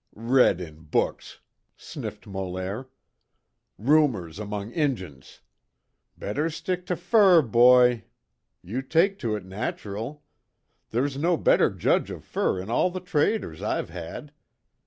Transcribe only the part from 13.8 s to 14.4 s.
had.